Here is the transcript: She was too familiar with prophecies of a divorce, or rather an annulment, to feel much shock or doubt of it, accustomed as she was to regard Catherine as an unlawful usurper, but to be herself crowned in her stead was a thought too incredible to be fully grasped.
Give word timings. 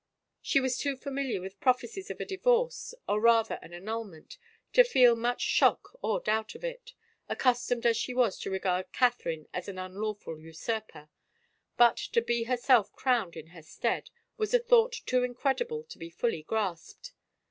She 0.41 0.59
was 0.59 0.79
too 0.79 0.95
familiar 0.97 1.39
with 1.39 1.59
prophecies 1.59 2.09
of 2.09 2.19
a 2.19 2.25
divorce, 2.25 2.95
or 3.07 3.21
rather 3.21 3.59
an 3.61 3.71
annulment, 3.71 4.39
to 4.73 4.83
feel 4.83 5.15
much 5.15 5.41
shock 5.43 5.89
or 6.01 6.19
doubt 6.19 6.55
of 6.55 6.63
it, 6.63 6.95
accustomed 7.29 7.85
as 7.85 7.97
she 7.97 8.11
was 8.11 8.39
to 8.39 8.49
regard 8.49 8.91
Catherine 8.93 9.47
as 9.53 9.67
an 9.67 9.77
unlawful 9.77 10.39
usurper, 10.39 11.11
but 11.77 11.97
to 11.97 12.21
be 12.23 12.45
herself 12.45 12.91
crowned 12.93 13.35
in 13.37 13.49
her 13.53 13.61
stead 13.61 14.09
was 14.37 14.55
a 14.55 14.59
thought 14.59 14.93
too 15.05 15.21
incredible 15.23 15.83
to 15.83 15.99
be 15.99 16.09
fully 16.09 16.41
grasped. 16.41 17.13